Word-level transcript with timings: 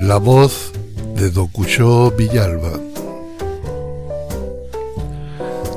La 0.00 0.18
voz 0.18 0.72
de 1.16 1.30
Dokuyo 1.30 2.10
Villalba, 2.10 2.78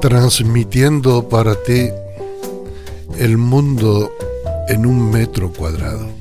transmitiendo 0.00 1.28
para 1.28 1.54
ti 1.54 1.90
el 3.18 3.36
mundo 3.38 4.12
en 4.68 4.86
un 4.86 5.10
metro 5.10 5.52
cuadrado. 5.52 6.19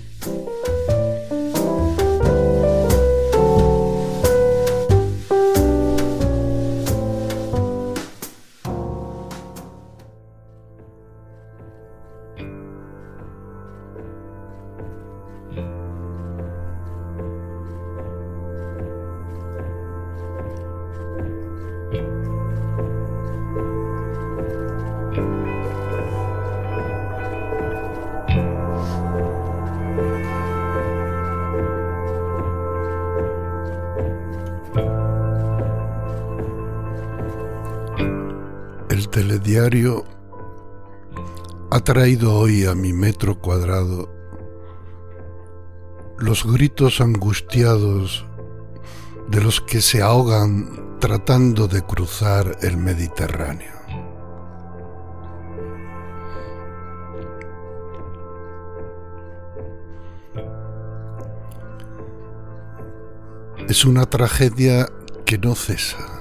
Telediario 39.40 40.04
ha 41.72 41.80
traído 41.80 42.36
hoy 42.36 42.66
a 42.66 42.76
mi 42.76 42.94
metro 42.94 43.40
cuadrado 43.40 44.10
los 46.18 46.46
gritos 46.46 47.00
angustiados 47.00 48.26
de 49.30 49.42
los 49.42 49.62
que 49.62 49.82
se 49.82 50.02
ahogan 50.02 50.98
tratando 51.00 51.68
de 51.68 51.82
cruzar 51.84 52.58
el 52.62 52.76
Mediterráneo. 52.76 53.80
Es 63.70 63.86
una 63.86 64.06
tragedia 64.06 64.90
que 65.26 65.38
no 65.38 65.56
cesa. 65.56 66.19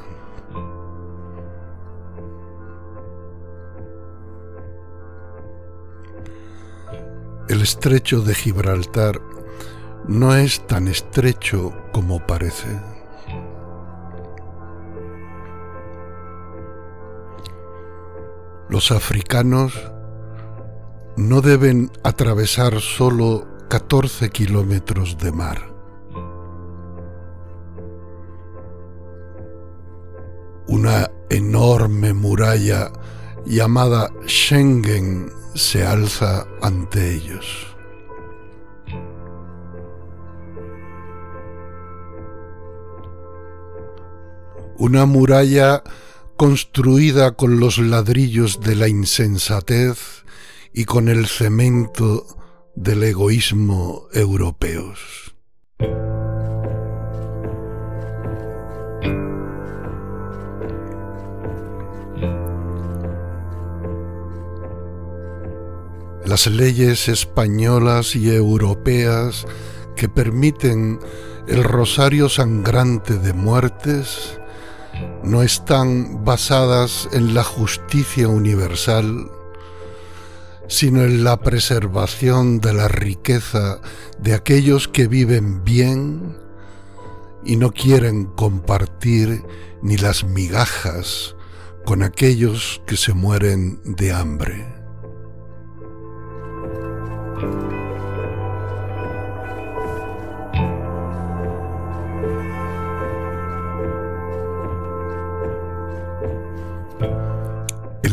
Estrecho 7.69 8.23
de 8.23 8.35
Gibraltar 8.35 9.21
no 10.07 10.35
es 10.35 10.67
tan 10.67 10.89
estrecho 10.89 11.75
como 11.93 12.27
parece. 12.27 12.81
Los 18.71 18.91
africanos 18.91 19.75
no 21.19 21.43
deben 21.43 21.91
atravesar 22.05 22.81
solo 22.81 23.47
14 23.69 24.31
kilómetros 24.31 25.19
de 25.19 25.33
mar. 25.33 25.59
Una 30.69 31.11
enorme 31.29 32.15
muralla 32.15 32.91
llamada 33.45 34.11
Schengen 34.27 35.38
se 35.55 35.85
alza 35.85 36.47
ante 36.63 37.15
ellos. 37.15 37.67
Una 44.77 45.07
muralla 45.07 45.83
construida 46.37 47.33
con 47.33 47.59
los 47.59 47.79
ladrillos 47.79 48.61
de 48.61 48.77
la 48.77 48.89
insensatez 48.89 50.25
y 50.73 50.85
con 50.85 51.09
el 51.09 51.27
cemento 51.27 52.27
del 52.77 53.03
egoísmo 53.03 54.07
europeos. 54.13 55.29
Las 66.39 66.47
leyes 66.47 67.09
españolas 67.09 68.15
y 68.15 68.33
europeas 68.33 69.45
que 69.97 70.09
permiten 70.09 71.01
el 71.49 71.65
rosario 71.65 72.29
sangrante 72.29 73.19
de 73.19 73.33
muertes 73.33 74.39
no 75.25 75.43
están 75.43 76.25
basadas 76.25 77.09
en 77.11 77.35
la 77.35 77.43
justicia 77.43 78.29
universal, 78.29 79.29
sino 80.69 81.03
en 81.03 81.25
la 81.25 81.41
preservación 81.41 82.61
de 82.61 82.73
la 82.73 82.87
riqueza 82.87 83.81
de 84.21 84.35
aquellos 84.35 84.87
que 84.87 85.09
viven 85.09 85.65
bien 85.65 86.37
y 87.45 87.57
no 87.57 87.73
quieren 87.73 88.27
compartir 88.27 89.43
ni 89.83 89.97
las 89.97 90.23
migajas 90.23 91.35
con 91.85 92.05
aquellos 92.05 92.81
que 92.87 92.97
se 92.97 93.13
mueren 93.13 93.81
de 93.85 94.13
hambre. 94.13 94.78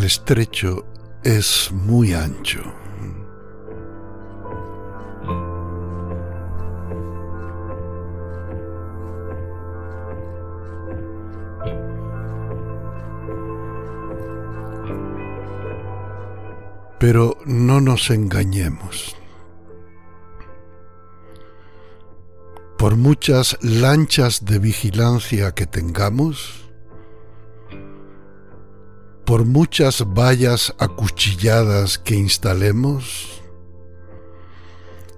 Estrecho 0.05 0.85
es 1.23 1.71
muy 1.71 2.13
ancho. 2.13 2.61
Pero 16.99 17.37
no 17.45 17.81
nos 17.81 18.09
engañemos. 18.09 19.15
Por 22.77 22.95
muchas 22.95 23.57
lanchas 23.61 24.45
de 24.45 24.59
vigilancia 24.59 25.53
que 25.53 25.65
tengamos, 25.65 26.64
por 29.35 29.43
muchas 29.43 30.01
vallas 30.01 30.73
acuchilladas 30.79 31.97
que 31.97 32.15
instalemos, 32.15 33.41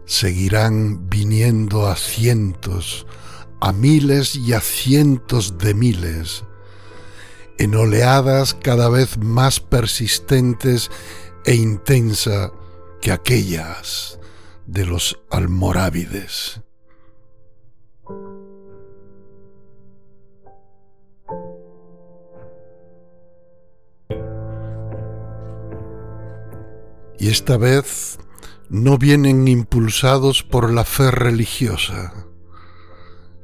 seguirán 0.08 1.08
viniendo 1.08 1.86
a 1.86 1.96
cientos, 1.96 3.06
a 3.62 3.72
miles 3.74 4.36
y 4.36 4.54
a 4.54 4.60
cientos 4.60 5.60
de 5.60 5.76
miles, 5.76 6.46
en 7.60 7.76
oleadas 7.76 8.56
cada 8.56 8.90
vez 8.90 9.20
más 9.20 9.60
persistentes 9.60 10.90
e 11.46 11.54
intensa 11.54 12.52
que 13.00 13.12
aquellas 13.12 14.18
de 14.66 14.88
los 14.88 15.20
almorávides. 15.30 16.62
Y 27.20 27.30
esta 27.30 27.58
vez 27.58 28.20
no 28.70 28.98
vienen 28.98 29.48
impulsados 29.48 30.44
por 30.44 30.72
la 30.72 30.84
fe 30.84 31.12
religiosa, 31.12 32.14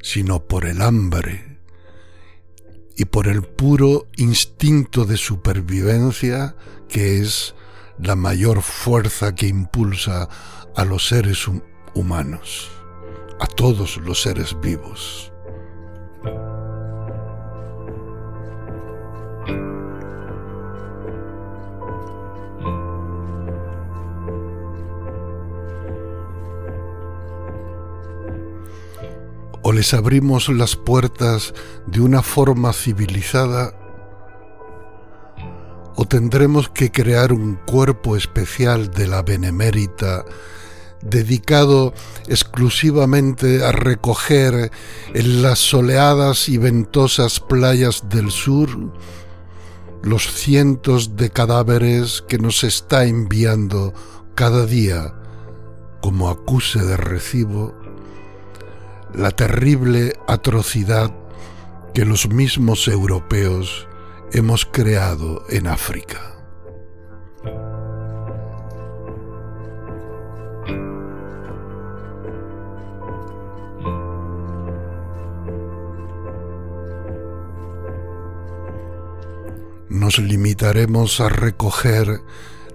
sino 0.02 0.46
por 0.46 0.66
el 0.66 0.82
hambre 0.82 1.60
y 2.96 3.06
por 3.06 3.28
el 3.28 3.42
puro 3.42 4.08
instinto 4.18 5.06
de 5.06 5.18
supervivencia 5.18 6.56
que 6.88 7.20
es 7.20 7.56
la 7.98 8.16
mayor 8.16 8.62
fuerza 8.62 9.34
que 9.34 9.48
impulsa 9.48 10.30
a 10.76 10.86
los 10.86 11.08
seres 11.08 11.48
humanos, 11.96 12.70
a 13.40 13.48
todos 13.48 13.98
los 13.98 14.22
seres 14.22 14.56
vivos. 14.62 15.33
Les 29.74 29.94
abrimos 29.94 30.50
las 30.50 30.76
puertas 30.76 31.54
de 31.88 32.02
una 32.02 32.22
forma 32.22 32.74
civilizada 32.74 33.74
o 35.96 36.06
tendremos 36.06 36.70
que 36.70 36.92
crear 36.92 37.34
un 37.34 37.56
cuerpo 37.56 38.16
especial 38.16 38.92
de 38.92 39.08
la 39.08 39.22
benemérita 39.22 40.26
dedicado 41.02 41.94
exclusivamente 42.28 43.64
a 43.64 43.72
recoger 43.72 44.72
en 45.14 45.42
las 45.42 45.60
soleadas 45.60 46.50
y 46.50 46.58
ventosas 46.58 47.40
playas 47.40 48.10
del 48.10 48.32
sur 48.32 48.70
los 50.02 50.34
cientos 50.34 51.16
de 51.16 51.30
cadáveres 51.30 52.24
que 52.28 52.38
nos 52.38 52.64
está 52.64 53.06
enviando 53.06 53.94
cada 54.36 54.66
día 54.66 55.14
como 56.02 56.30
acuse 56.30 56.80
de 56.80 56.98
recibo 56.98 57.83
la 59.14 59.32
terrible 59.32 60.14
atrocidad 60.28 61.12
que 61.94 62.06
los 62.06 62.30
mismos 62.30 62.88
europeos 62.88 63.88
hemos 64.32 64.66
creado 64.66 65.44
en 65.50 65.68
África. 65.68 66.34
nos 80.04 80.20
limitaremos 80.20 81.22
a 81.22 81.30
recoger 81.30 82.20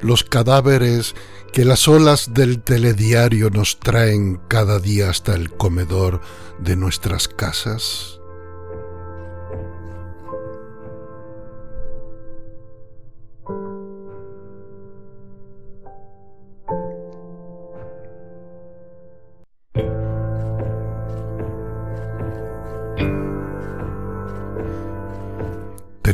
los 0.01 0.25
cadáveres 0.25 1.15
que 1.53 1.65
las 1.65 1.89
olas 1.89 2.35
del 2.35 2.63
telediario 2.63 3.51
nos 3.51 3.81
traen 3.81 4.41
cada 4.49 4.79
día 4.79 5.11
hasta 5.11 5.35
el 5.35 5.51
comedor 5.51 6.21
de 6.59 6.77
nuestras 6.77 7.29
casas? 7.29 8.19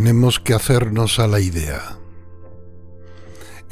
tenemos 0.05 0.39
que 0.39 0.55
hacernos 0.55 1.19
a 1.19 1.27
la 1.27 1.41
idea. 1.41 2.04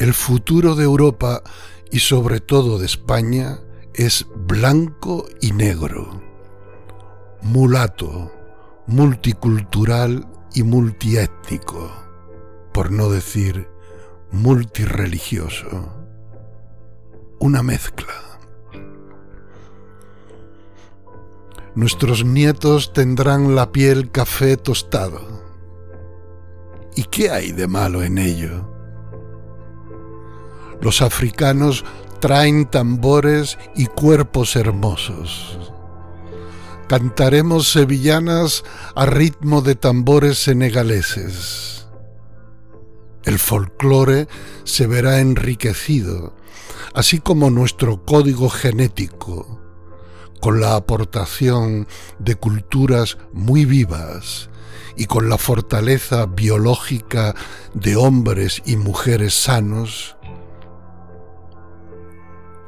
El 0.02 0.14
futuro 0.14 0.74
de 0.74 0.82
Europa 0.82 1.44
y 1.92 2.00
sobre 2.00 2.40
todo 2.40 2.80
de 2.80 2.86
España 2.86 3.60
es 3.94 4.26
blanco 4.34 5.28
y 5.40 5.52
negro, 5.52 6.20
mulato, 7.40 8.32
multicultural 8.88 10.26
y 10.54 10.64
multiétnico, 10.64 11.88
por 12.72 12.90
no 12.90 13.10
decir 13.10 13.68
multireligioso. 14.32 15.94
Una 17.38 17.62
mezcla. 17.62 18.40
Nuestros 21.76 22.24
nietos 22.24 22.92
tendrán 22.92 23.54
la 23.54 23.70
piel 23.70 24.10
café 24.10 24.56
tostado 24.56 25.20
¿Y 26.96 27.04
qué 27.04 27.30
hay 27.30 27.52
de 27.52 27.68
malo 27.68 28.02
en 28.02 28.18
ello? 28.18 28.71
Los 30.82 31.00
africanos 31.00 31.84
traen 32.20 32.66
tambores 32.66 33.56
y 33.76 33.86
cuerpos 33.86 34.56
hermosos. 34.56 35.58
Cantaremos 36.88 37.68
sevillanas 37.68 38.64
a 38.94 39.06
ritmo 39.06 39.62
de 39.62 39.76
tambores 39.76 40.38
senegaleses. 40.38 41.86
El 43.24 43.38
folclore 43.38 44.26
se 44.64 44.88
verá 44.88 45.20
enriquecido, 45.20 46.34
así 46.94 47.20
como 47.20 47.48
nuestro 47.50 48.04
código 48.04 48.50
genético, 48.50 49.60
con 50.40 50.60
la 50.60 50.74
aportación 50.74 51.86
de 52.18 52.34
culturas 52.34 53.18
muy 53.32 53.64
vivas 53.64 54.50
y 54.96 55.06
con 55.06 55.28
la 55.28 55.38
fortaleza 55.38 56.26
biológica 56.26 57.36
de 57.72 57.94
hombres 57.94 58.60
y 58.66 58.76
mujeres 58.76 59.34
sanos, 59.34 60.16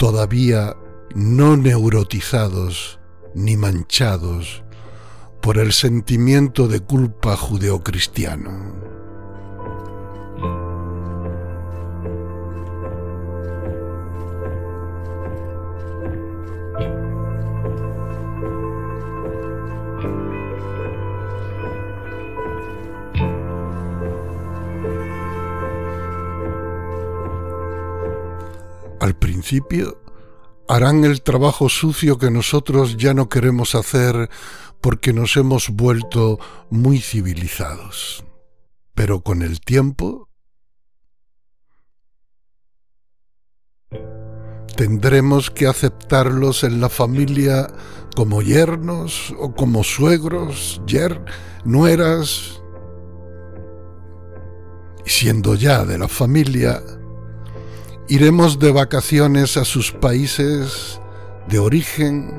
todavía 0.05 0.77
no 1.15 1.57
neurotizados 1.57 3.01
ni 3.35 3.57
manchados 3.57 4.63
por 5.41 5.57
el 5.57 5.73
sentimiento 5.73 6.69
de 6.69 6.81
culpa 6.81 7.39
judeocristiano. 7.39 9.04
Harán 30.69 31.05
el 31.05 31.23
trabajo 31.23 31.69
sucio 31.69 32.19
que 32.19 32.31
nosotros 32.31 32.97
ya 32.97 33.15
no 33.15 33.29
queremos 33.29 33.75
hacer 33.75 34.31
porque 34.81 35.13
nos 35.13 35.37
hemos 35.37 35.71
vuelto 35.71 36.39
muy 36.71 37.01
civilizados. 37.01 38.25
Pero 38.95 39.23
con 39.23 39.43
el 39.43 39.61
tiempo 39.61 40.29
tendremos 44.77 45.51
que 45.51 45.67
aceptarlos 45.67 46.65
en 46.65 46.81
la 46.81 46.89
familia 46.89 47.69
como 48.17 48.43
yernos 48.43 49.35
o 49.39 49.55
como 49.55 49.85
suegros, 49.85 50.81
yer, 50.87 51.25
nueras. 51.65 52.61
Y 55.05 55.11
siendo 55.11 55.55
ya 55.55 55.85
de 55.85 55.99
la 55.99 56.09
familia, 56.09 56.83
Iremos 58.09 58.59
de 58.59 58.71
vacaciones 58.71 59.57
a 59.57 59.65
sus 59.65 59.91
países 59.91 61.01
de 61.49 61.59
origen 61.59 62.39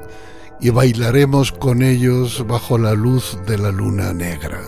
y 0.62 0.70
bailaremos 0.70 1.52
con 1.52 1.82
ellos 1.82 2.46
bajo 2.48 2.78
la 2.78 2.94
luz 2.94 3.38
de 3.48 3.58
la 3.58 3.72
luna 3.72 4.14
negra. 4.14 4.62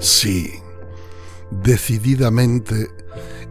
Sí, 0.00 0.54
decididamente 1.50 2.88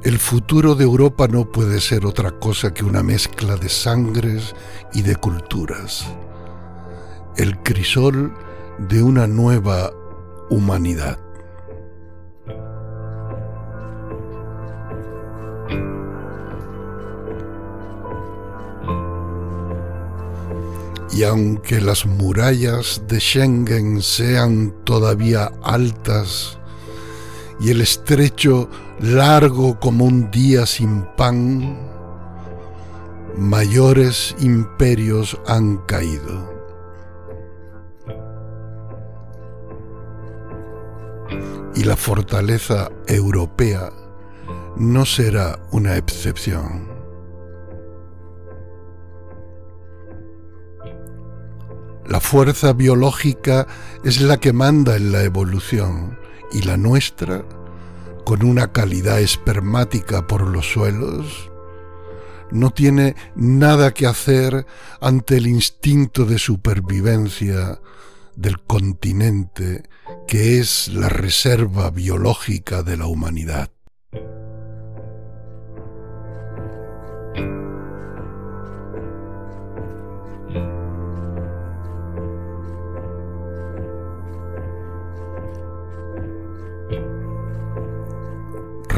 el 0.03 0.17
futuro 0.17 0.75
de 0.75 0.85
Europa 0.85 1.27
no 1.27 1.51
puede 1.51 1.81
ser 1.81 2.05
otra 2.05 2.31
cosa 2.31 2.73
que 2.73 2.85
una 2.85 3.03
mezcla 3.03 3.57
de 3.57 3.67
sangres 3.67 4.55
y 4.93 5.01
de 5.01 5.15
culturas. 5.17 6.05
El 7.35 7.57
crisol 7.59 8.33
de 8.77 9.03
una 9.03 9.27
nueva 9.27 9.91
humanidad. 10.49 11.19
Y 21.11 21.23
aunque 21.23 21.81
las 21.81 22.05
murallas 22.05 23.01
de 23.09 23.19
Schengen 23.19 24.01
sean 24.01 24.73
todavía 24.85 25.51
altas 25.61 26.57
y 27.59 27.71
el 27.71 27.81
estrecho 27.81 28.69
largo 28.99 29.79
como 29.79 30.05
un 30.05 30.29
día 30.29 30.65
sin 30.65 31.03
pan, 31.15 31.77
mayores 33.37 34.35
imperios 34.39 35.39
han 35.47 35.77
caído. 35.85 36.59
Y 41.75 41.83
la 41.85 41.95
fortaleza 41.95 42.89
europea 43.07 43.91
no 44.75 45.05
será 45.05 45.59
una 45.71 45.95
excepción. 45.95 46.89
La 52.05 52.19
fuerza 52.19 52.73
biológica 52.73 53.67
es 54.03 54.19
la 54.19 54.37
que 54.37 54.51
manda 54.51 54.97
en 54.97 55.11
la 55.11 55.23
evolución 55.23 56.17
y 56.51 56.63
la 56.63 56.75
nuestra, 56.75 57.45
con 58.25 58.43
una 58.43 58.71
calidad 58.71 59.19
espermática 59.19 60.27
por 60.27 60.47
los 60.47 60.71
suelos, 60.71 61.51
no 62.51 62.71
tiene 62.71 63.15
nada 63.35 63.93
que 63.93 64.07
hacer 64.07 64.65
ante 65.01 65.37
el 65.37 65.47
instinto 65.47 66.25
de 66.25 66.39
supervivencia 66.39 67.79
del 68.35 68.61
continente 68.61 69.83
que 70.27 70.59
es 70.59 70.87
la 70.87 71.09
reserva 71.09 71.89
biológica 71.91 72.83
de 72.83 72.97
la 72.97 73.07
humanidad. 73.07 73.71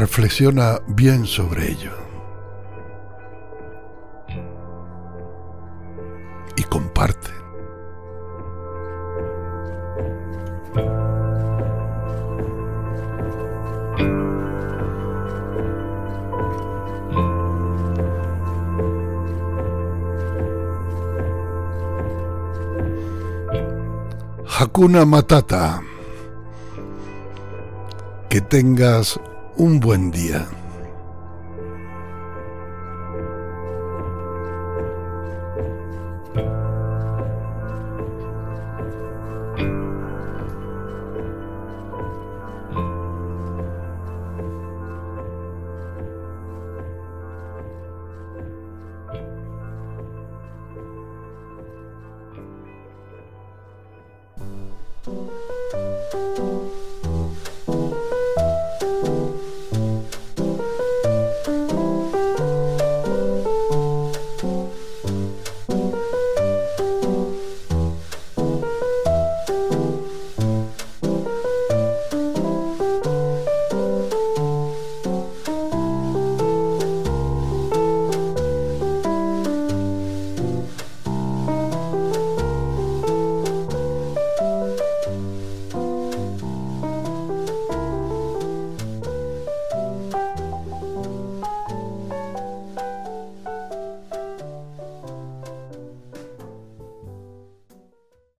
Reflexiona 0.02 0.80
bien 0.88 1.28
sobre 1.28 1.74
ello. 1.74 1.92
Y 6.56 6.64
comparte. 6.64 7.30
Hakuna 24.48 25.06
Matata. 25.06 25.84
Que 28.30 28.42
tengas 28.42 29.20
un 29.58 29.80
buen 29.80 30.12
día. 30.12 30.48